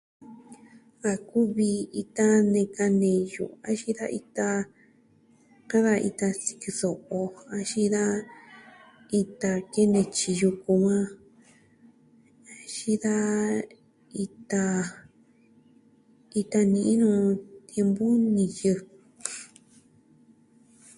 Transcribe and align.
A 1.11 1.13
kuvi 1.29 1.69
ita 2.01 2.27
neka 2.53 2.85
neyu 3.01 3.45
axin 3.67 3.95
da 3.99 4.05
ita, 4.19 4.49
ka 5.69 5.77
da 5.85 5.93
ita 6.09 6.27
sikɨ 6.43 6.69
so'o, 6.79 7.21
axin 7.57 7.87
da 7.95 8.03
ita 9.19 9.49
kene 9.73 10.01
tyiji 10.15 10.39
yuku 10.41 10.73
axin 12.57 12.95
da 13.03 13.15
ita 16.41 16.59
ni'i 16.73 16.93
nu 17.01 17.11
tiempu 17.69 18.05
niyɨ. 18.35 18.73